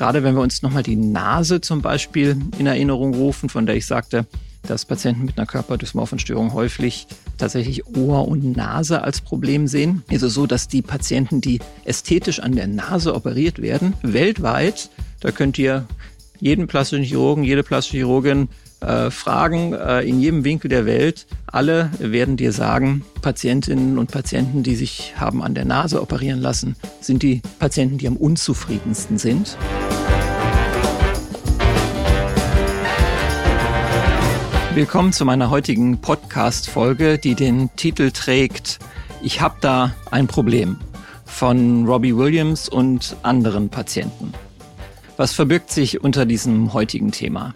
[0.00, 3.84] Gerade wenn wir uns nochmal die Nase zum Beispiel in Erinnerung rufen, von der ich
[3.84, 4.24] sagte,
[4.62, 10.02] dass Patienten mit einer Körperdysmorphenstörung häufig tatsächlich Ohr und Nase als Problem sehen.
[10.22, 14.88] es so, dass die Patienten, die ästhetisch an der Nase operiert werden, weltweit,
[15.20, 15.86] da könnt ihr
[16.38, 18.48] jeden plastischen Chirurgen, jede plastische Chirurgin
[18.80, 21.26] äh, fragen, äh, in jedem Winkel der Welt.
[21.46, 26.76] Alle werden dir sagen, Patientinnen und Patienten, die sich haben an der Nase operieren lassen,
[27.00, 29.56] sind die Patienten, die am unzufriedensten sind.
[34.74, 38.78] Willkommen zu meiner heutigen Podcast-Folge, die den Titel trägt
[39.20, 40.78] Ich habe da ein Problem
[41.26, 44.32] von Robbie Williams und anderen Patienten.
[45.16, 47.52] Was verbirgt sich unter diesem heutigen Thema?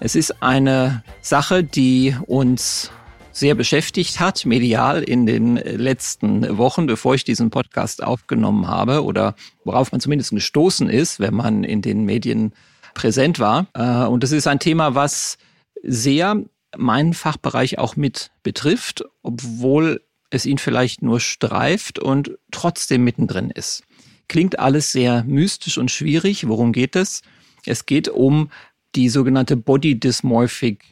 [0.00, 2.90] Es ist eine Sache, die uns
[3.32, 9.34] sehr beschäftigt hat, medial in den letzten Wochen, bevor ich diesen Podcast aufgenommen habe oder
[9.64, 12.52] worauf man zumindest gestoßen ist, wenn man in den Medien
[12.94, 13.66] präsent war.
[13.74, 15.36] Äh, und es ist ein Thema, was
[15.82, 16.42] sehr
[16.76, 20.00] meinen Fachbereich auch mit betrifft, obwohl
[20.30, 23.82] es ihn vielleicht nur streift und trotzdem mittendrin ist.
[24.28, 26.48] Klingt alles sehr mystisch und schwierig.
[26.48, 27.22] Worum geht es?
[27.66, 28.50] Es geht um
[28.94, 30.84] die sogenannte Body Dysmorphic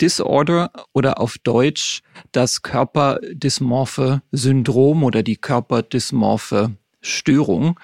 [0.00, 7.78] Disorder oder auf Deutsch das körperdysmorphe Syndrom oder die körperdysmorphe Störung,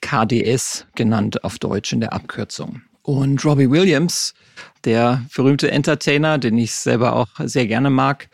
[0.00, 2.82] KDS genannt auf Deutsch in der Abkürzung.
[3.02, 4.34] Und Robbie Williams,
[4.84, 8.28] der berühmte Entertainer, den ich selber auch sehr gerne mag,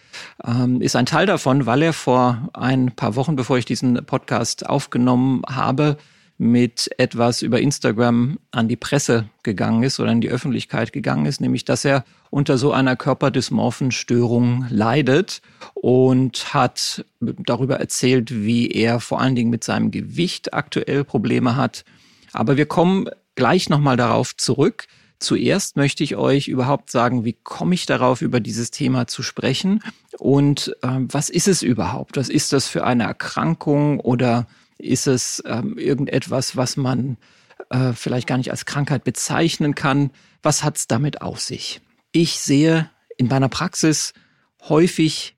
[0.45, 4.69] ähm, ist ein Teil davon, weil er vor ein paar Wochen, bevor ich diesen Podcast
[4.69, 5.97] aufgenommen habe,
[6.39, 11.41] mit etwas über Instagram an die Presse gegangen ist oder in die Öffentlichkeit gegangen ist,
[11.41, 15.41] nämlich dass er unter so einer körperdysmorphen Störung leidet
[15.75, 21.85] und hat darüber erzählt, wie er vor allen Dingen mit seinem Gewicht aktuell Probleme hat.
[22.33, 24.87] Aber wir kommen gleich nochmal darauf zurück.
[25.19, 29.83] Zuerst möchte ich euch überhaupt sagen, wie komme ich darauf, über dieses Thema zu sprechen
[30.19, 32.19] und äh, was ist es überhaupt?
[32.19, 34.47] Was ist das für eine Erkrankung oder
[34.79, 37.17] ist es ähm, irgendetwas, was man
[37.71, 40.11] äh, vielleicht gar nicht als Krankheit bezeichnen kann?
[40.43, 41.81] Was hat es damit auf sich?
[42.13, 44.13] Ich sehe in meiner Praxis
[44.69, 45.37] häufig,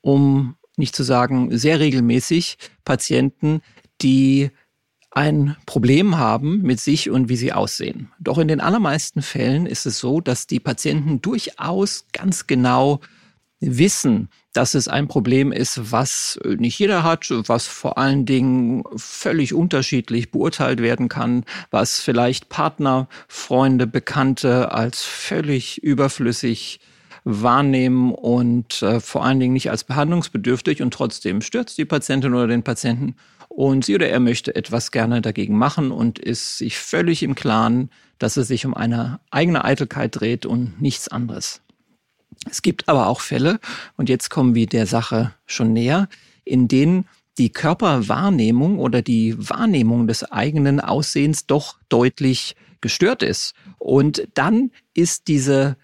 [0.00, 3.60] um nicht zu sagen sehr regelmäßig, Patienten,
[4.00, 4.50] die
[5.10, 8.10] ein Problem haben mit sich und wie sie aussehen.
[8.20, 13.00] Doch in den allermeisten Fällen ist es so, dass die Patienten durchaus ganz genau
[13.60, 19.54] wissen, dass es ein Problem ist, was nicht jeder hat, was vor allen Dingen völlig
[19.54, 26.80] unterschiedlich beurteilt werden kann, was vielleicht Partner, Freunde, Bekannte als völlig überflüssig
[27.24, 32.46] wahrnehmen und äh, vor allen Dingen nicht als behandlungsbedürftig und trotzdem stört die Patientin oder
[32.46, 33.14] den Patienten
[33.48, 37.90] und sie oder er möchte etwas gerne dagegen machen und ist sich völlig im Klaren,
[38.18, 41.60] dass es sich um eine eigene Eitelkeit dreht und nichts anderes.
[42.48, 43.60] Es gibt aber auch Fälle,
[43.96, 46.08] und jetzt kommen wir der Sache schon näher,
[46.44, 47.06] in denen
[47.38, 53.54] die Körperwahrnehmung oder die Wahrnehmung des eigenen Aussehens doch deutlich gestört ist.
[53.78, 55.76] Und dann ist diese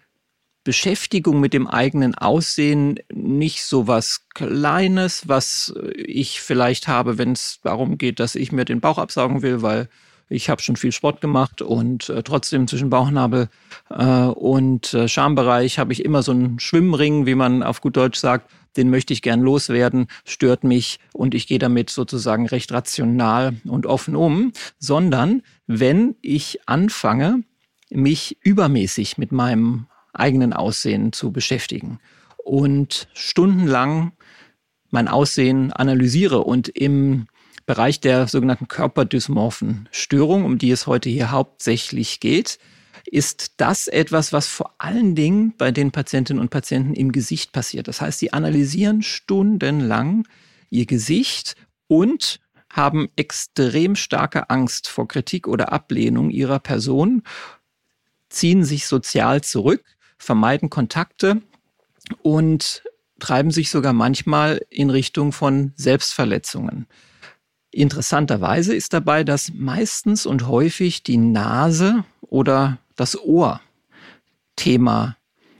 [0.63, 7.59] Beschäftigung mit dem eigenen Aussehen nicht so was Kleines, was ich vielleicht habe, wenn es
[7.63, 9.87] darum geht, dass ich mir den Bauch absaugen will, weil
[10.29, 13.49] ich habe schon viel Sport gemacht und äh, trotzdem zwischen Bauchnabel
[13.89, 18.19] äh, und äh, Schambereich habe ich immer so einen Schwimmring, wie man auf gut Deutsch
[18.19, 18.49] sagt.
[18.75, 23.85] Den möchte ich gern loswerden, stört mich und ich gehe damit sozusagen recht rational und
[23.85, 27.43] offen um, sondern wenn ich anfange,
[27.89, 31.99] mich übermäßig mit meinem eigenen Aussehen zu beschäftigen
[32.43, 34.11] und stundenlang
[34.89, 37.27] mein Aussehen analysiere und im
[37.67, 42.59] Bereich der sogenannten körperdysmorphen Störung, um die es heute hier hauptsächlich geht,
[43.05, 47.89] ist das etwas, was vor allen Dingen bei den Patientinnen und Patienten im Gesicht passiert.
[47.89, 50.25] Das heißt, sie analysieren stundenlang
[50.69, 51.55] ihr Gesicht
[51.87, 52.39] und
[52.71, 57.23] haben extrem starke Angst vor Kritik oder Ablehnung ihrer Person,
[58.29, 59.83] ziehen sich sozial zurück
[60.17, 61.41] vermeiden Kontakte
[62.21, 62.83] und
[63.19, 66.87] treiben sich sogar manchmal in Richtung von Selbstverletzungen.
[67.77, 73.61] Interessanterweise ist dabei, dass meistens und häufig die Nase oder das Ohr
[74.55, 75.15] Thema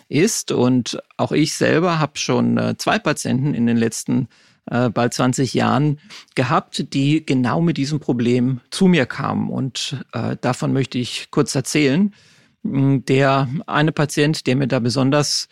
[0.09, 0.51] ist.
[0.51, 4.29] Und auch ich selber habe schon äh, zwei Patienten in den letzten
[4.65, 5.99] äh, bald 20 Jahren
[6.33, 9.51] gehabt, die genau mit diesem Problem zu mir kamen.
[9.51, 12.15] Und äh, davon möchte ich kurz erzählen.
[12.63, 15.49] Der eine Patient, der mir da besonders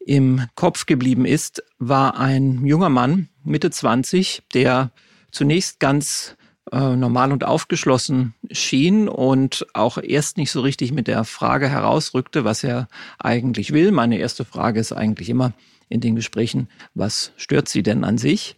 [0.00, 4.90] im Kopf geblieben ist, war ein junger Mann, Mitte 20, der
[5.30, 6.36] zunächst ganz
[6.72, 12.44] äh, normal und aufgeschlossen schien und auch erst nicht so richtig mit der Frage herausrückte,
[12.44, 12.88] was er
[13.18, 13.92] eigentlich will.
[13.92, 15.52] Meine erste Frage ist eigentlich immer
[15.88, 18.56] in den Gesprächen, was stört Sie denn an sich?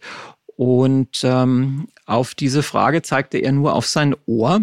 [0.57, 4.61] Und ähm, auf diese Frage zeigte er nur auf sein Ohr.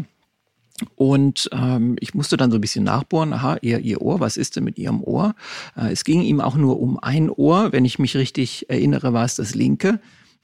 [0.94, 4.54] Und ähm, ich musste dann so ein bisschen nachbohren, aha, ihr, ihr Ohr, was ist
[4.54, 5.34] denn mit Ihrem Ohr?
[5.76, 9.24] Äh, es ging ihm auch nur um ein Ohr, wenn ich mich richtig erinnere, war
[9.24, 10.00] es das linke.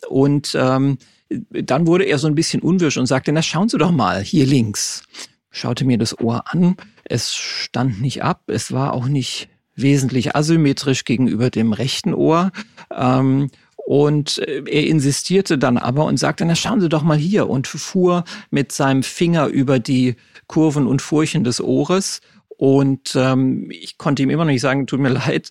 [0.08, 0.98] Und ähm,
[1.28, 4.46] dann wurde er so ein bisschen unwirsch und sagte, na schauen Sie doch mal, hier
[4.46, 5.02] links.
[5.50, 11.04] Schaute mir das Ohr an, es stand nicht ab, es war auch nicht wesentlich asymmetrisch
[11.04, 12.50] gegenüber dem rechten Ohr.
[12.92, 17.48] Ähm, und äh, er insistierte dann aber und sagte, na schauen Sie doch mal hier
[17.48, 20.16] und fuhr mit seinem Finger über die
[20.46, 22.20] Kurven und Furchen des Ohres.
[22.48, 25.50] Und ähm, ich konnte ihm immer noch nicht sagen, tut mir leid,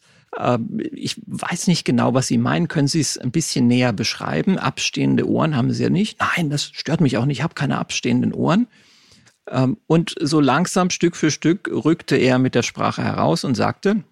[0.92, 2.68] ich weiß nicht genau, was Sie meinen.
[2.68, 4.58] Können Sie es ein bisschen näher beschreiben?
[4.58, 6.20] Abstehende Ohren haben Sie ja nicht.
[6.20, 7.40] Nein, das stört mich auch nicht.
[7.40, 8.68] Ich habe keine abstehenden Ohren.
[9.50, 14.04] Ähm, und so langsam, Stück für Stück, rückte er mit der Sprache heraus und sagte,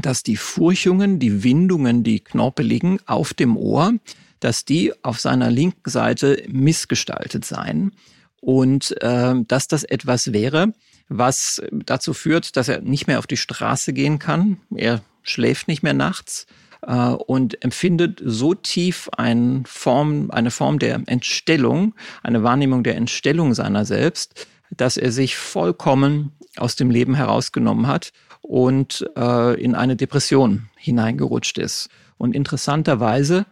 [0.00, 3.94] dass die Furchungen, die Windungen, die knorpeligen auf dem Ohr,
[4.38, 7.92] dass die auf seiner linken Seite missgestaltet seien
[8.40, 10.72] und äh, dass das etwas wäre,
[11.10, 14.58] was dazu führt, dass er nicht mehr auf die Straße gehen kann.
[14.74, 16.46] Er schläft nicht mehr nachts
[16.82, 23.52] äh, und empfindet so tief ein Form, eine Form der Entstellung, eine Wahrnehmung der Entstellung
[23.54, 29.96] seiner selbst, dass er sich vollkommen aus dem Leben herausgenommen hat und äh, in eine
[29.96, 31.90] Depression hineingerutscht ist.
[32.18, 33.46] Und interessanterweise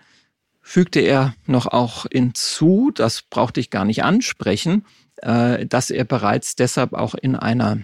[0.68, 4.84] fügte er noch auch hinzu, das brauchte ich gar nicht ansprechen,
[5.16, 7.78] äh, dass er bereits deshalb auch in einer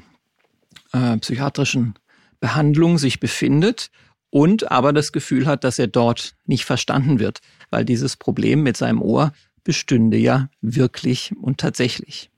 [0.92, 1.94] äh, psychiatrischen
[2.40, 3.90] Behandlung sich befindet
[4.28, 7.40] und aber das Gefühl hat, dass er dort nicht verstanden wird,
[7.70, 9.32] weil dieses Problem mit seinem Ohr
[9.64, 12.30] bestünde ja wirklich und tatsächlich.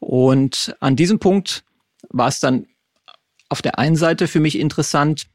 [0.00, 1.62] Und an diesem Punkt
[2.08, 2.66] war es dann
[3.48, 5.28] auf der einen Seite für mich interessant,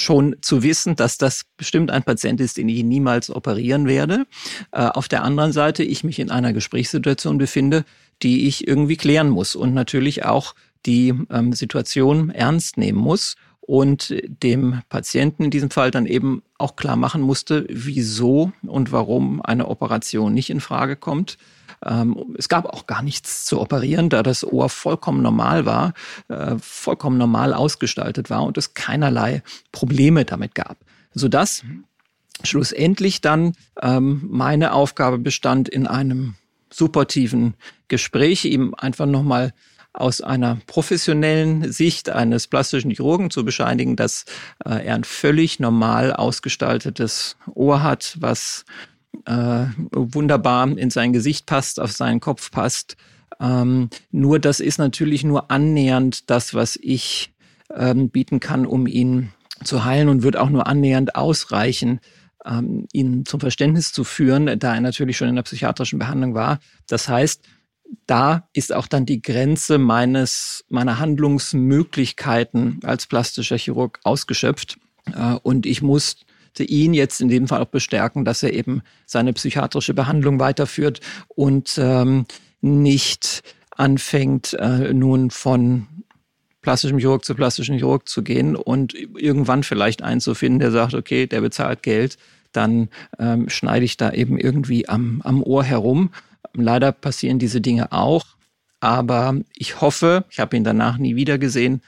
[0.00, 4.26] schon zu wissen, dass das bestimmt ein Patient ist, den ich niemals operieren werde.
[4.72, 7.84] Äh, auf der anderen Seite ich mich in einer Gesprächssituation befinde,
[8.22, 10.54] die ich irgendwie klären muss und natürlich auch
[10.86, 16.76] die ähm, Situation ernst nehmen muss und dem Patienten in diesem Fall dann eben auch
[16.76, 21.38] klar machen musste, wieso und warum eine Operation nicht in Frage kommt.
[21.84, 25.94] Ähm, es gab auch gar nichts zu operieren, da das Ohr vollkommen normal war,
[26.28, 29.42] äh, vollkommen normal ausgestaltet war und es keinerlei
[29.72, 30.76] Probleme damit gab,
[31.12, 31.64] sodass
[32.42, 36.34] schlussendlich dann ähm, meine Aufgabe bestand in einem
[36.72, 37.54] supportiven
[37.88, 39.52] Gespräch, ihm einfach nochmal
[39.92, 44.24] aus einer professionellen Sicht eines plastischen Chirurgen zu bescheinigen, dass
[44.64, 48.64] äh, er ein völlig normal ausgestaltetes Ohr hat, was
[49.26, 52.96] äh, wunderbar in sein Gesicht passt, auf seinen Kopf passt.
[53.40, 57.32] Ähm, nur das ist natürlich nur annähernd das, was ich
[57.74, 59.30] ähm, bieten kann, um ihn
[59.64, 62.00] zu heilen und wird auch nur annähernd ausreichen,
[62.44, 66.60] ähm, ihn zum Verständnis zu führen, da er natürlich schon in der psychiatrischen Behandlung war.
[66.86, 67.42] Das heißt,
[68.06, 74.78] da ist auch dann die Grenze meines, meiner Handlungsmöglichkeiten als plastischer Chirurg ausgeschöpft.
[75.12, 76.24] Äh, und ich musste
[76.58, 81.78] ihn jetzt in dem Fall auch bestärken, dass er eben seine psychiatrische Behandlung weiterführt und
[81.78, 82.26] ähm,
[82.60, 83.42] nicht
[83.76, 85.86] anfängt, äh, nun von
[86.62, 90.94] plastischem Chirurg zu plastischem Chirurg zu gehen und irgendwann vielleicht einen zu finden, der sagt,
[90.94, 92.18] okay, der bezahlt Geld,
[92.52, 96.10] dann ähm, schneide ich da eben irgendwie am, am Ohr herum.
[96.52, 98.26] Leider passieren diese Dinge auch,
[98.80, 101.80] aber ich hoffe, ich habe ihn danach nie wieder gesehen,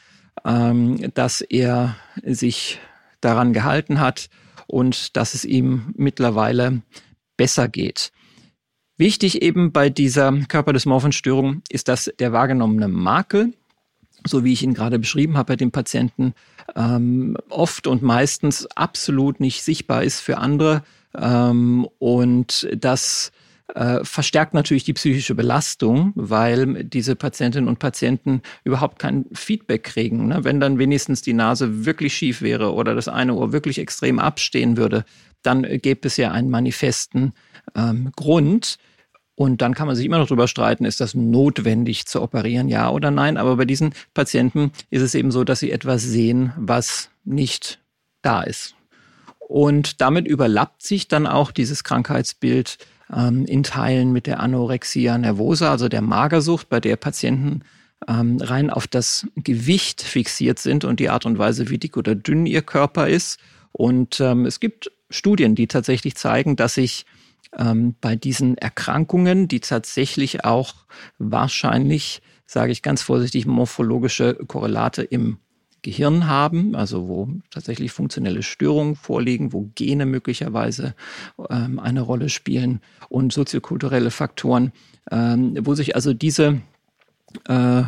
[0.44, 2.78] ähm, dass er sich
[3.20, 4.30] daran gehalten hat
[4.66, 6.82] und dass es ihm mittlerweile
[7.36, 8.12] besser geht.
[8.96, 13.52] Wichtig eben bei dieser Körperdysmorphenstörung ist, dass der wahrgenommene Makel,
[14.26, 16.34] so wie ich ihn gerade beschrieben habe bei dem Patienten,
[16.76, 23.32] ähm, oft und meistens absolut nicht sichtbar ist für andere ähm, und dass
[23.74, 30.28] äh, verstärkt natürlich die psychische Belastung, weil diese Patientinnen und Patienten überhaupt kein Feedback kriegen.
[30.28, 30.44] Ne?
[30.44, 34.76] Wenn dann wenigstens die Nase wirklich schief wäre oder das eine Ohr wirklich extrem abstehen
[34.76, 35.04] würde,
[35.42, 37.32] dann gäbe es ja einen manifesten
[37.74, 38.78] ähm, Grund.
[39.34, 42.90] Und dann kann man sich immer noch darüber streiten, ist das notwendig zu operieren, ja
[42.90, 43.38] oder nein.
[43.38, 47.80] Aber bei diesen Patienten ist es eben so, dass sie etwas sehen, was nicht
[48.20, 48.74] da ist.
[49.38, 52.78] Und damit überlappt sich dann auch dieses Krankheitsbild
[53.14, 57.62] ähm, in Teilen mit der Anorexia nervosa, also der Magersucht, bei der Patienten
[58.08, 62.14] ähm, rein auf das Gewicht fixiert sind und die Art und Weise, wie dick oder
[62.14, 63.38] dünn ihr Körper ist.
[63.72, 67.06] Und ähm, es gibt Studien, die tatsächlich zeigen, dass sich
[67.56, 70.74] ähm, bei diesen Erkrankungen, die tatsächlich auch
[71.18, 75.38] wahrscheinlich, sage ich ganz vorsichtig, morphologische Korrelate im
[75.82, 80.94] Gehirn haben, also wo tatsächlich funktionelle Störungen vorliegen, wo Gene möglicherweise
[81.50, 84.72] ähm, eine Rolle spielen und soziokulturelle Faktoren,
[85.10, 86.60] ähm, wo sich also diese
[87.48, 87.82] äh,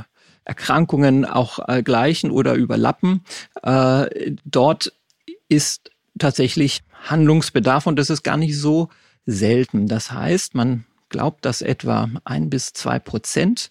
[0.44, 3.22] Erkrankungen auch äh, gleichen oder überlappen.
[3.62, 4.92] Äh, dort
[5.48, 8.88] ist tatsächlich Handlungsbedarf und das ist gar nicht so
[9.26, 9.86] selten.
[9.86, 13.70] Das heißt, man glaubt, dass etwa ein bis zwei Prozent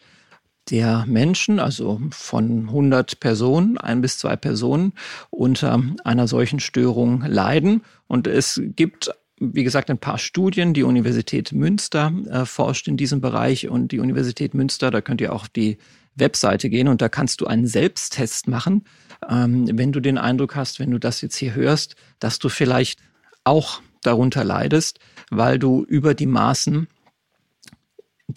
[0.70, 4.94] der Menschen, also von 100 Personen, ein bis zwei Personen
[5.30, 7.82] unter einer solchen Störung leiden.
[8.08, 10.74] Und es gibt wie gesagt, ein paar Studien.
[10.74, 15.34] Die Universität Münster äh, forscht in diesem Bereich und die Universität Münster, da könnt ihr
[15.34, 15.78] auch die
[16.16, 18.86] Webseite gehen und da kannst du einen Selbsttest machen,
[19.30, 23.00] ähm, wenn du den Eindruck hast, wenn du das jetzt hier hörst, dass du vielleicht
[23.44, 26.88] auch darunter leidest, weil du über die Maßen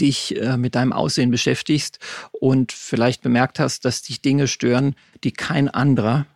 [0.01, 1.99] dich äh, mit deinem Aussehen beschäftigst
[2.33, 6.27] und vielleicht bemerkt hast, dass dich Dinge stören, die kein anderer,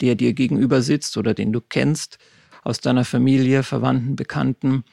[0.00, 2.18] der dir gegenüber sitzt oder den du kennst,
[2.62, 4.84] aus deiner Familie, Verwandten, Bekannten,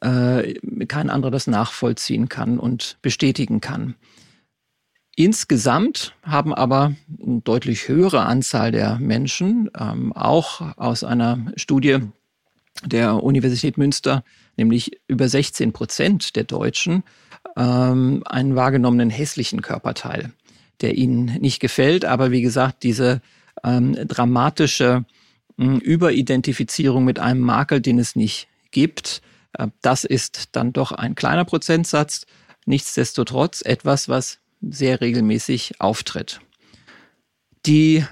[0.00, 0.54] äh,
[0.86, 3.94] kein anderer das nachvollziehen kann und bestätigen kann.
[5.18, 12.00] Insgesamt haben aber eine deutlich höhere Anzahl der Menschen, ähm, auch aus einer Studie
[12.84, 14.24] der Universität Münster,
[14.58, 17.02] nämlich über 16 Prozent der Deutschen,
[17.56, 20.32] ähm, einen wahrgenommenen hässlichen Körperteil,
[20.80, 22.04] der ihnen nicht gefällt.
[22.04, 23.22] Aber wie gesagt, diese
[23.64, 25.04] ähm, dramatische
[25.58, 29.22] äh, Überidentifizierung mit einem Makel, den es nicht gibt,
[29.54, 32.26] äh, das ist dann doch ein kleiner Prozentsatz.
[32.66, 36.40] Nichtsdestotrotz etwas, was sehr regelmäßig auftritt.
[37.64, 38.04] Die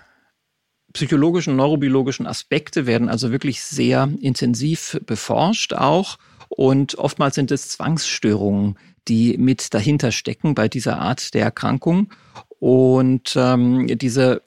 [0.92, 6.18] psychologischen, neurobiologischen Aspekte werden also wirklich sehr intensiv beforscht auch.
[6.56, 12.10] Und oftmals sind es Zwangsstörungen, die mit dahinter stecken bei dieser Art der Erkrankung.
[12.60, 14.42] Und ähm, diese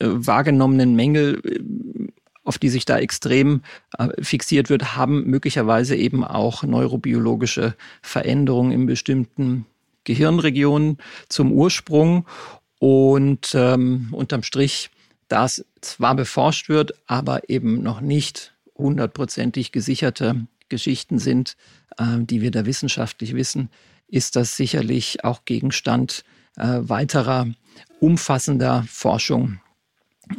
[0.00, 3.62] äh, wahrgenommenen Mängel, äh, auf die sich da extrem
[3.96, 9.66] äh, fixiert wird, haben möglicherweise eben auch neurobiologische Veränderungen in bestimmten
[10.02, 12.26] Gehirnregionen zum Ursprung
[12.80, 14.90] und ähm, unterm Strich,
[15.28, 21.54] das zwar beforscht wird, aber eben noch nicht hundertprozentig gesicherte Geschichten sind,
[21.98, 23.68] äh, die wir da wissenschaftlich wissen,
[24.08, 26.24] ist das sicherlich auch Gegenstand
[26.56, 27.46] äh, weiterer
[28.00, 29.60] umfassender Forschung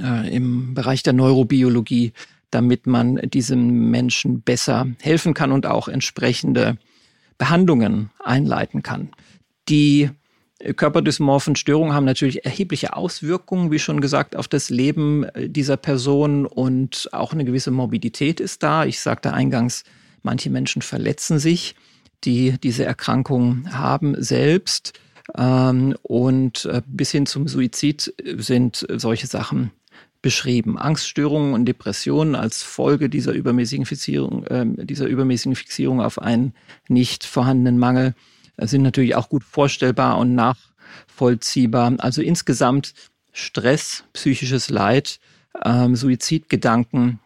[0.02, 2.14] äh, im Bereich der Neurobiologie,
[2.50, 6.78] damit man diesem Menschen besser helfen kann und auch entsprechende
[7.38, 9.12] Behandlungen einleiten kann.
[9.70, 10.10] Die
[10.76, 17.10] körperdysmorphen Störungen haben natürlich erhebliche Auswirkungen, wie schon gesagt, auf das Leben dieser Person und
[17.12, 18.86] auch eine gewisse Morbidität ist da.
[18.86, 19.84] Ich sagte eingangs,
[20.24, 21.76] manche Menschen verletzen sich,
[22.24, 24.94] die diese Erkrankung haben selbst.
[25.38, 29.72] Ähm, und äh, bis hin zum Suizid sind solche Sachen
[30.22, 30.78] beschrieben.
[30.78, 36.54] Angststörungen und Depressionen als Folge dieser übermäßigen Fixierung, äh, dieser übermäßigen Fixierung auf einen
[36.88, 38.16] nicht vorhandenen Mangel
[38.58, 41.94] sind natürlich auch gut vorstellbar und nachvollziehbar.
[42.00, 42.94] Also insgesamt
[43.32, 45.20] Stress, psychisches Leid,
[45.64, 47.20] ähm, Suizidgedanken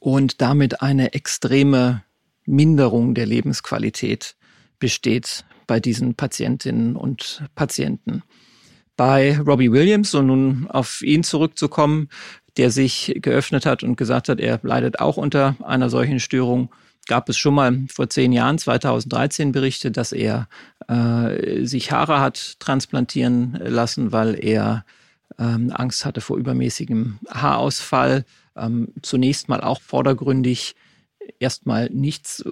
[0.00, 2.02] und damit eine extreme
[2.48, 4.34] Minderung der Lebensqualität
[4.78, 8.22] besteht bei diesen Patientinnen und Patienten.
[8.96, 12.08] Bei Robbie Williams, um nun auf ihn zurückzukommen,
[12.56, 16.70] der sich geöffnet hat und gesagt hat, er leidet auch unter einer solchen Störung,
[17.06, 20.48] gab es schon mal vor zehn Jahren, 2013, Berichte, dass er
[20.88, 24.84] äh, sich Haare hat transplantieren lassen, weil er
[25.38, 28.24] ähm, Angst hatte vor übermäßigem Haarausfall.
[28.56, 30.74] Ähm, zunächst mal auch vordergründig
[31.38, 32.44] erstmal nichts,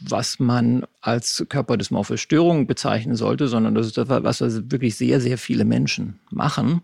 [0.00, 5.38] was man als körperdysmorphe Störung bezeichnen sollte, sondern das ist etwas, was wirklich sehr, sehr
[5.38, 6.82] viele Menschen machen.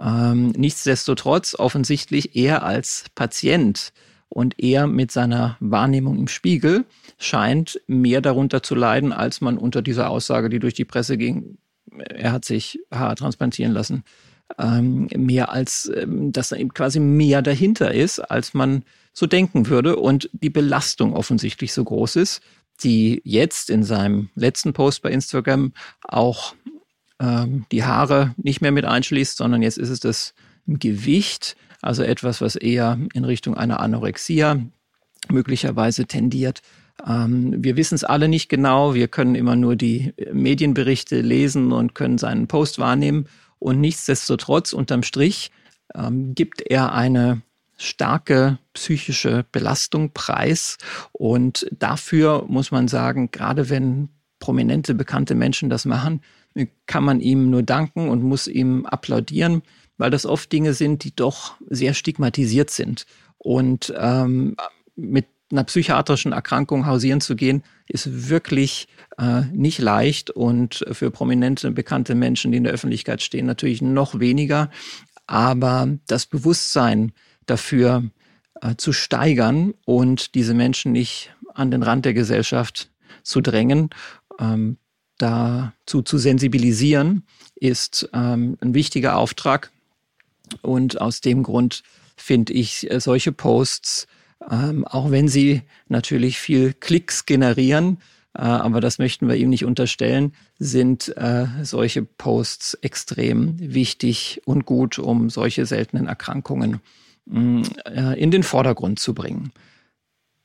[0.00, 3.92] Ähm, nichtsdestotrotz offensichtlich er als Patient
[4.28, 6.84] und er mit seiner Wahrnehmung im Spiegel
[7.18, 11.58] scheint mehr darunter zu leiden, als man unter dieser Aussage, die durch die Presse ging,
[11.98, 14.04] er hat sich Haar transplantieren lassen,
[14.58, 19.68] ähm, mehr als, ähm, dass da eben quasi mehr dahinter ist, als man so denken
[19.68, 22.40] würde und die Belastung offensichtlich so groß ist,
[22.82, 26.54] die jetzt in seinem letzten Post bei Instagram auch
[27.20, 30.34] ähm, die Haare nicht mehr mit einschließt, sondern jetzt ist es das
[30.66, 34.60] Gewicht, also etwas, was eher in Richtung einer Anorexia
[35.28, 36.62] möglicherweise tendiert.
[37.06, 38.94] Ähm, wir wissen es alle nicht genau.
[38.94, 43.26] Wir können immer nur die Medienberichte lesen und können seinen Post wahrnehmen.
[43.60, 45.52] Und nichtsdestotrotz, unterm Strich,
[45.94, 47.42] ähm, gibt er eine
[47.76, 50.76] starke psychische Belastung preis.
[51.12, 56.22] Und dafür muss man sagen, gerade wenn prominente, bekannte Menschen das machen,
[56.86, 59.62] kann man ihm nur danken und muss ihm applaudieren,
[59.98, 63.06] weil das oft Dinge sind, die doch sehr stigmatisiert sind.
[63.38, 64.56] Und ähm,
[64.96, 68.88] mit einer psychiatrischen Erkrankung hausieren zu gehen, ist wirklich
[69.18, 74.20] äh, nicht leicht und für prominente, bekannte Menschen, die in der Öffentlichkeit stehen, natürlich noch
[74.20, 74.70] weniger.
[75.26, 77.12] Aber das Bewusstsein
[77.46, 78.04] dafür
[78.60, 82.90] äh, zu steigern und diese Menschen nicht an den Rand der Gesellschaft
[83.22, 83.90] zu drängen,
[84.38, 84.76] ähm,
[85.18, 87.24] dazu zu sensibilisieren,
[87.56, 89.70] ist ähm, ein wichtiger Auftrag.
[90.62, 91.82] Und aus dem Grund
[92.16, 94.06] finde ich äh, solche Posts
[94.48, 97.98] ähm, auch wenn sie natürlich viel Klicks generieren,
[98.34, 104.66] äh, aber das möchten wir ihm nicht unterstellen, sind äh, solche Posts extrem wichtig und
[104.66, 106.80] gut, um solche seltenen Erkrankungen
[107.26, 109.52] mh, äh, in den Vordergrund zu bringen.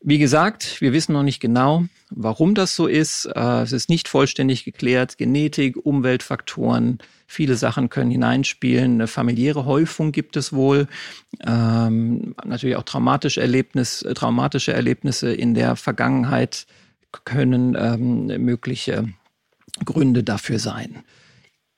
[0.02, 3.26] Wie gesagt, wir wissen noch nicht genau, warum das so ist.
[3.26, 5.18] Äh, es ist nicht vollständig geklärt.
[5.18, 8.94] Genetik, Umweltfaktoren, viele Sachen können hineinspielen.
[8.96, 10.88] Eine familiäre Häufung gibt es wohl.
[11.46, 16.68] Ähm, natürlich auch traumatische, Erlebnis, traumatische Erlebnisse in der Vergangenheit
[17.24, 19.08] können ähm, mögliche
[19.84, 21.04] Gründe dafür sein.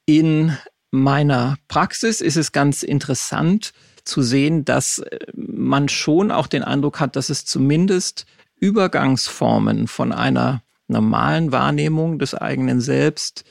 [0.06, 0.58] In
[0.92, 3.74] meiner Praxis ist es ganz interessant,
[4.08, 8.26] zu sehen, dass äh, man schon auch den Eindruck hat, dass es zumindest
[8.60, 13.44] Übergangsformen von einer normalen Wahrnehmung des eigenen Selbst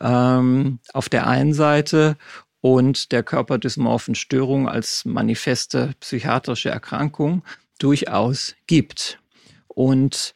[0.00, 2.16] ähm, auf der einen Seite
[2.60, 7.44] und der körperdysmorphen Störung als manifeste psychiatrische Erkrankung
[7.78, 9.20] durchaus gibt.
[9.68, 10.34] Und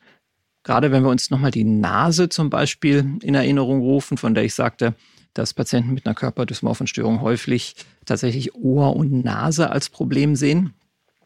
[0.62, 4.54] gerade wenn wir uns nochmal die Nase zum Beispiel in Erinnerung rufen, von der ich
[4.54, 4.94] sagte,
[5.34, 7.74] dass Patienten mit einer körperdysmorphen Störung häufig
[8.04, 10.74] tatsächlich Ohr und Nase als Problem sehen.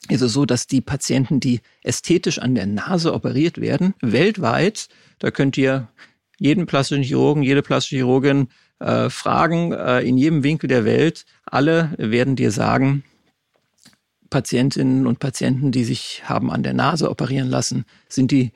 [0.08, 5.30] Ist es so, dass die Patienten, die ästhetisch an der Nase operiert werden, weltweit, da
[5.30, 5.88] könnt ihr
[6.38, 8.48] jeden plastischen Chirurgen, jede plastische Chirurgin
[8.78, 13.02] äh, fragen, äh, in jedem Winkel der Welt, alle werden dir sagen,
[14.30, 18.52] Patientinnen und Patienten, die sich haben an der Nase operieren lassen, sind die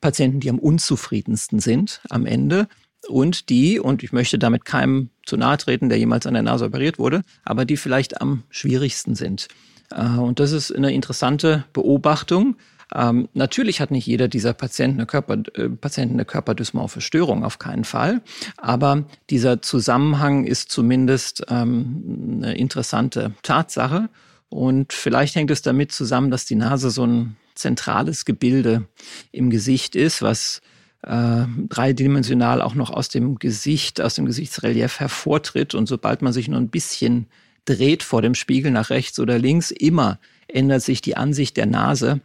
[0.00, 2.68] Patienten, die am unzufriedensten sind am Ende
[3.10, 6.66] und die, und ich möchte damit keinem zu nahe treten, der jemals an der Nase
[6.66, 9.48] operiert wurde, aber die vielleicht am schwierigsten sind.
[9.90, 12.56] Äh, und das ist eine interessante Beobachtung.
[12.92, 17.58] Ähm, natürlich hat nicht jeder dieser Patienten eine, Körper, äh, Patienten eine körperdysmorphe Störung, auf
[17.58, 18.20] keinen Fall.
[18.56, 24.08] Aber dieser Zusammenhang ist zumindest ähm, eine interessante Tatsache.
[24.48, 28.88] Und vielleicht hängt es damit zusammen, dass die Nase so ein zentrales Gebilde
[29.30, 30.60] im Gesicht ist, was
[31.02, 35.74] äh, dreidimensional auch noch aus dem Gesicht, aus dem Gesichtsrelief hervortritt.
[35.74, 37.26] Und sobald man sich nur ein bisschen
[37.64, 42.20] dreht vor dem Spiegel nach rechts oder links, immer ändert sich die Ansicht der Nase.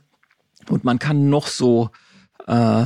[0.69, 1.89] Und man kann noch so
[2.47, 2.85] äh,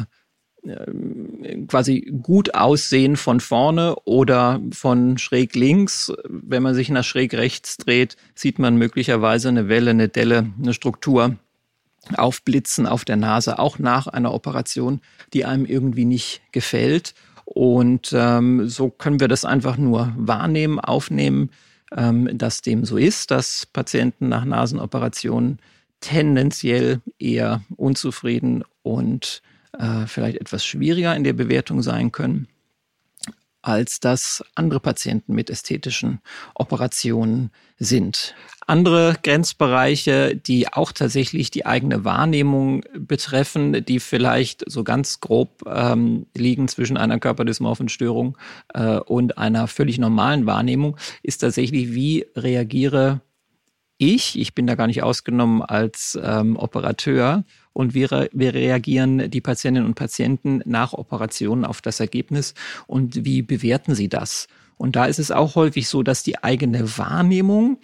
[1.67, 6.11] quasi gut aussehen von vorne oder von schräg links.
[6.27, 10.73] Wenn man sich nach schräg rechts dreht, sieht man möglicherweise eine Welle, eine Delle, eine
[10.73, 11.37] Struktur
[12.17, 15.01] aufblitzen auf der Nase, auch nach einer Operation,
[15.33, 17.13] die einem irgendwie nicht gefällt.
[17.45, 21.49] Und ähm, so können wir das einfach nur wahrnehmen, aufnehmen,
[21.95, 25.59] ähm, dass dem so ist, dass Patienten nach Nasenoperationen
[25.99, 29.41] tendenziell eher unzufrieden und
[29.77, 32.47] äh, vielleicht etwas schwieriger in der Bewertung sein können
[33.61, 36.19] als das andere Patienten mit ästhetischen
[36.55, 38.35] Operationen sind.
[38.67, 46.27] Andere Grenzbereiche, die auch tatsächlich die eigene Wahrnehmung betreffen, die vielleicht so ganz grob ähm,
[46.35, 48.37] liegen zwischen einer körperdysmorphen Störung
[48.73, 53.21] äh, und einer völlig normalen Wahrnehmung, ist tatsächlich, wie reagiere
[53.97, 57.43] ich, ich bin da gar nicht ausgenommen als ähm, Operateur,
[57.79, 62.53] und wie, re wie reagieren die Patientinnen und Patienten nach Operationen auf das Ergebnis
[62.87, 64.49] und wie bewerten sie das?
[64.75, 67.79] Und da ist es auch häufig so, dass die eigene Wahrnehmung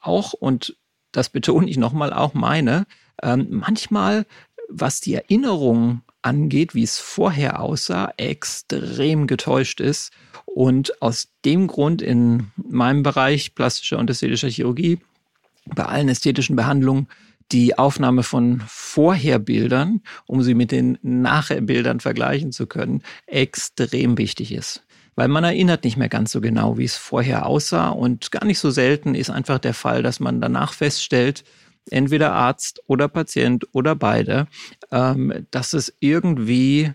[0.00, 0.76] auch, und
[1.12, 2.84] das betone ich nochmal auch meine,
[3.22, 4.26] ähm, manchmal,
[4.68, 10.12] was die Erinnerung angeht, wie es vorher aussah, extrem getäuscht ist.
[10.44, 14.98] Und aus dem Grund in meinem Bereich plastischer und ästhetischer Chirurgie,
[15.64, 17.08] bei allen ästhetischen Behandlungen,
[17.52, 24.84] die Aufnahme von Vorherbildern, um sie mit den Nachherbildern vergleichen zu können, extrem wichtig ist.
[25.14, 27.90] Weil man erinnert nicht mehr ganz so genau, wie es vorher aussah.
[27.90, 31.44] Und gar nicht so selten ist einfach der Fall, dass man danach feststellt,
[31.90, 34.46] entweder Arzt oder Patient oder beide,
[34.90, 36.92] ähm, dass es irgendwie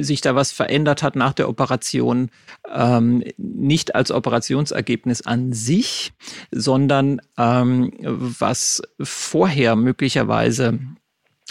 [0.00, 2.30] sich da was verändert hat nach der Operation,
[2.72, 6.12] ähm, nicht als Operationsergebnis an sich,
[6.50, 10.78] sondern ähm, was vorher möglicherweise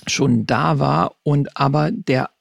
[0.07, 2.31] schon da war und aber der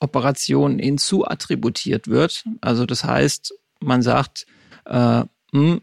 [0.00, 2.44] Operation hinzuattributiert wird.
[2.60, 4.46] Also das heißt, man sagt,
[4.86, 5.80] äh, hm,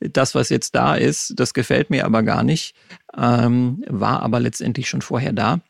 [0.00, 2.74] das, was jetzt da ist, das gefällt mir aber gar nicht,
[3.16, 5.60] ähm, war aber letztendlich schon vorher da.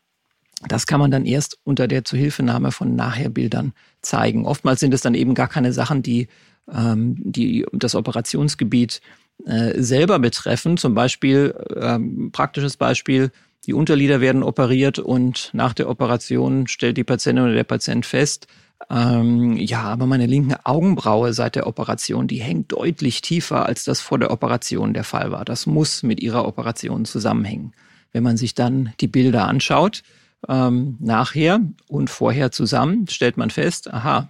[0.67, 4.45] Das kann man dann erst unter der Zuhilfenahme von Nachherbildern zeigen.
[4.45, 6.27] Oftmals sind es dann eben gar keine Sachen, die,
[6.71, 9.01] ähm, die das Operationsgebiet
[9.45, 10.77] äh, selber betreffen.
[10.77, 13.31] Zum Beispiel, ähm, praktisches Beispiel,
[13.65, 18.47] die Unterlieder werden operiert und nach der Operation stellt die Patientin oder der Patient fest,
[18.89, 24.01] ähm, ja, aber meine linke Augenbraue seit der Operation, die hängt deutlich tiefer, als das
[24.01, 25.45] vor der Operation der Fall war.
[25.45, 27.73] Das muss mit ihrer Operation zusammenhängen.
[28.11, 30.03] Wenn man sich dann die Bilder anschaut,
[30.47, 34.29] ähm, nachher und vorher zusammen, stellt man fest, aha,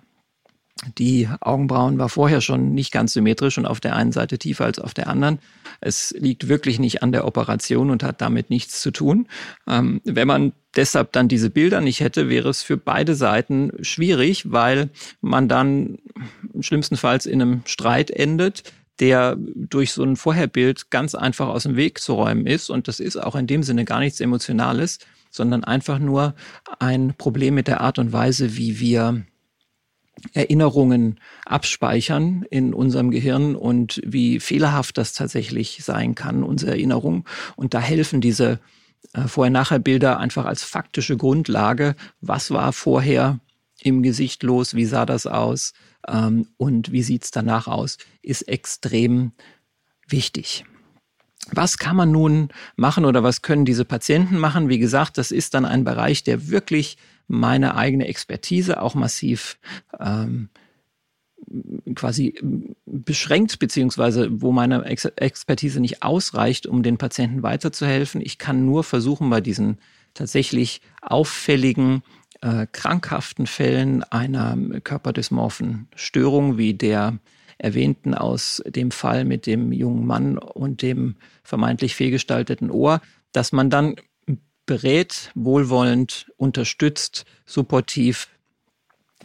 [0.98, 4.80] die Augenbrauen war vorher schon nicht ganz symmetrisch und auf der einen Seite tiefer als
[4.80, 5.40] auf der anderen.
[5.82, 9.28] Es liegt wirklich nicht an der Operation und hat damit nichts zu tun.
[9.68, 14.52] Ähm, wenn man deshalb dann diese Bilder nicht hätte, wäre es für beide Seiten schwierig,
[14.52, 14.90] weil
[15.22, 16.00] man dann
[16.60, 18.64] schlimmstenfalls in einem Streit endet,
[19.00, 22.70] der durch so ein Vorherbild ganz einfach aus dem Weg zu räumen ist.
[22.70, 25.00] Und das ist auch in dem Sinne gar nichts Emotionales,
[25.34, 26.36] sondern einfach nur
[26.80, 29.26] ein Problem mit der Art und Weise, wie wir
[30.34, 37.28] Erinnerungen abspeichern in unserem Gehirn und wie fehlerhaft das tatsächlich sein kann, unsere Erinnerung.
[37.56, 38.60] Und da helfen diese
[39.14, 41.96] äh, Vorher-Nachher-Bilder einfach als faktische Grundlage.
[42.22, 43.40] Was war vorher
[43.82, 44.76] im Gesicht los?
[44.76, 45.74] Wie sah das aus?
[46.08, 47.98] Ähm, und wie sieht's danach aus?
[48.22, 49.32] Ist extrem
[50.08, 50.64] wichtig.
[51.52, 54.70] Was kann man nun machen oder was können diese Patienten machen?
[54.70, 59.58] Wie gesagt, das ist dann ein Bereich, der wirklich meine eigene Expertise auch massiv
[60.00, 60.50] ähm,
[61.96, 62.40] quasi
[62.86, 68.22] beschränkt, beziehungsweise wo meine Ex Expertise nicht ausreicht, um den Patienten weiterzuhelfen.
[68.22, 69.78] Ich kann nur versuchen, bei diesen
[70.14, 72.04] tatsächlich auffälligen,
[72.42, 77.20] äh, krankhaften Fällen einer körperdysmorphen Störung wie der
[77.64, 83.70] erwähnten aus dem Fall mit dem jungen Mann und dem vermeintlich fehlgestalteten Ohr, dass man
[83.70, 83.96] dann
[84.66, 88.28] berät, wohlwollend, unterstützt, supportiv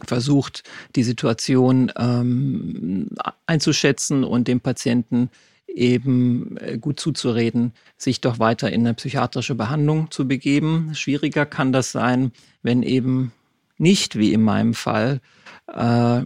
[0.05, 0.63] versucht,
[0.95, 3.09] die Situation ähm,
[3.45, 5.29] einzuschätzen und dem Patienten
[5.67, 10.95] eben äh, gut zuzureden, sich doch weiter in eine psychiatrische Behandlung zu begeben.
[10.95, 12.31] Schwieriger kann das sein,
[12.63, 13.33] wenn eben
[13.77, 15.19] nicht, wie in meinem Fall,
[15.67, 16.21] äh,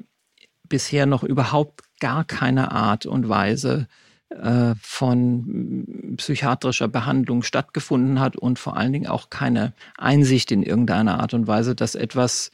[0.70, 3.88] bisher noch überhaupt gar keine Art und Weise
[4.28, 11.22] äh, von psychiatrischer Behandlung stattgefunden hat und vor allen Dingen auch keine Einsicht in irgendeiner
[11.22, 12.52] Art und Weise, dass etwas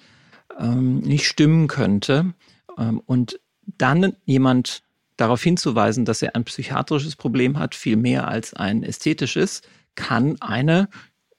[0.60, 2.36] ähm, nicht stimmen könnte.
[2.78, 4.84] Ähm, und dann jemand
[5.18, 9.64] darauf hinzuweisen, dass er ein psychiatrisches Problem hat, viel mehr als ein ästhetisches,
[9.96, 10.90] kann eine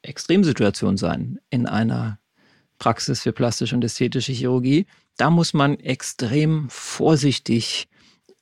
[0.02, 2.18] Extremsituation sein in einer
[2.80, 4.86] Praxis für plastische und ästhetische Chirurgie.
[5.16, 7.86] Da muss man extrem vorsichtig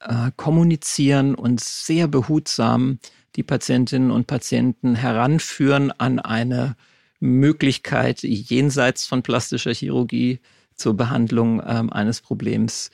[0.01, 2.99] äh, kommunizieren und sehr behutsam
[3.37, 6.77] die Patientinnen und Patienten heranführen an eine
[7.21, 10.41] Möglichkeit jenseits von plastischer Chirurgie
[10.75, 12.91] zur Behandlung ähm, eines Problems,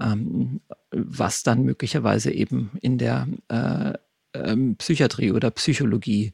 [0.00, 3.92] ähm, was dann möglicherweise eben in der äh,
[4.34, 6.32] ähm, Psychiatrie oder Psychologie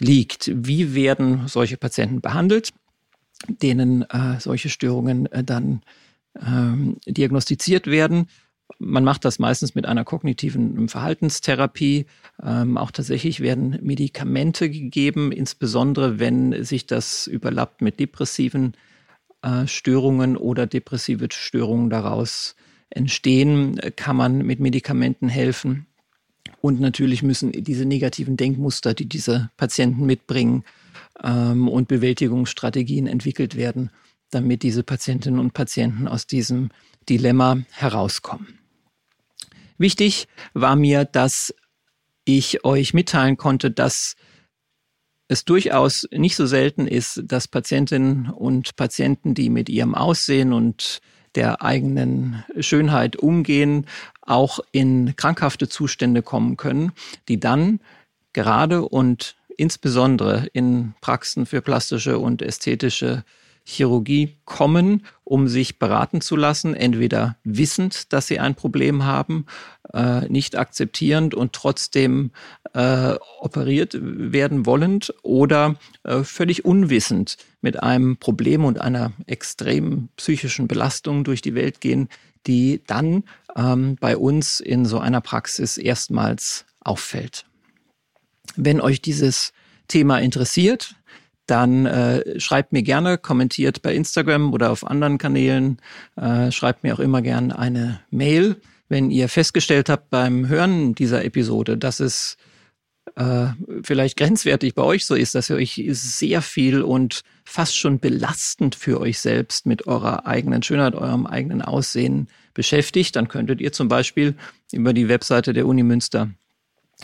[0.00, 0.50] liegt.
[0.54, 2.72] Wie werden solche Patienten behandelt,
[3.48, 5.82] denen äh, solche Störungen äh, dann
[6.40, 8.28] ähm, diagnostiziert werden?
[8.78, 12.06] Man macht das meistens mit einer kognitiven Verhaltenstherapie.
[12.42, 18.74] Ähm, auch tatsächlich werden Medikamente gegeben, insbesondere wenn sich das überlappt mit depressiven
[19.42, 22.54] äh, Störungen oder depressive Störungen daraus
[22.90, 25.86] entstehen, kann man mit Medikamenten helfen.
[26.60, 30.64] Und natürlich müssen diese negativen Denkmuster, die diese Patienten mitbringen,
[31.22, 33.90] ähm, und Bewältigungsstrategien entwickelt werden,
[34.30, 36.70] damit diese Patientinnen und Patienten aus diesem
[37.08, 38.58] Dilemma herauskommen.
[39.78, 41.54] Wichtig war mir, dass
[42.24, 44.16] ich euch mitteilen konnte, dass
[45.28, 51.00] es durchaus nicht so selten ist, dass Patientinnen und Patienten, die mit ihrem Aussehen und
[51.34, 53.86] der eigenen Schönheit umgehen,
[54.22, 56.92] auch in krankhafte Zustände kommen können,
[57.28, 57.80] die dann
[58.32, 63.24] gerade und insbesondere in Praxen für plastische und ästhetische
[63.70, 69.44] Chirurgie kommen, um sich beraten zu lassen, entweder wissend, dass sie ein Problem haben,
[69.92, 72.30] äh, nicht akzeptierend und trotzdem
[72.72, 80.66] äh, operiert werden wollend oder äh, völlig unwissend mit einem Problem und einer extremen psychischen
[80.66, 82.08] Belastung durch die Welt gehen,
[82.46, 87.44] die dann ähm, bei uns in so einer Praxis erstmals auffällt.
[88.56, 89.52] Wenn euch dieses
[89.88, 90.94] Thema interessiert,
[91.50, 95.78] dann äh, schreibt mir gerne, kommentiert bei Instagram oder auf anderen Kanälen,
[96.16, 98.56] äh, schreibt mir auch immer gerne eine Mail,
[98.88, 102.36] wenn ihr festgestellt habt beim Hören dieser Episode, dass es
[103.16, 103.48] äh,
[103.82, 108.74] vielleicht grenzwertig bei euch so ist, dass ihr euch sehr viel und fast schon belastend
[108.74, 113.88] für euch selbst mit eurer eigenen Schönheit, eurem eigenen Aussehen beschäftigt, dann könntet ihr zum
[113.88, 114.34] Beispiel
[114.72, 116.30] über die Webseite der Uni Münster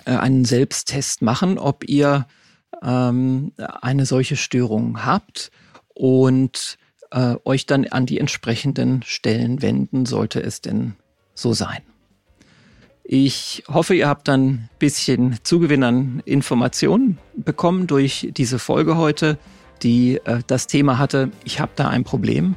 [0.04, 2.26] äh, einen Selbsttest machen, ob ihr
[2.84, 5.50] ähm, eine solche Störung habt
[5.94, 6.78] und
[7.10, 10.94] äh, euch dann an die entsprechenden Stellen wenden, sollte es denn
[11.34, 11.80] so sein.
[13.02, 19.38] Ich hoffe, ihr habt dann ein bisschen Zugewinn an Informationen bekommen durch diese Folge heute,
[19.82, 22.56] die äh, das Thema hatte, ich habe da ein Problem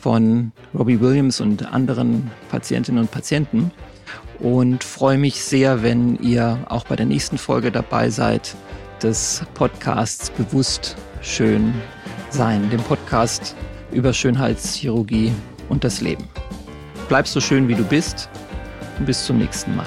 [0.00, 3.72] von Robbie Williams und anderen Patientinnen und Patienten
[4.38, 8.54] und freue mich sehr, wenn ihr auch bei der nächsten Folge dabei seid
[9.02, 11.74] des Podcasts Bewusst Schön
[12.30, 13.54] Sein, dem Podcast
[13.92, 15.32] über Schönheitschirurgie
[15.68, 16.24] und das Leben.
[17.08, 18.28] Bleib so schön, wie du bist
[18.98, 19.86] und bis zum nächsten Mal.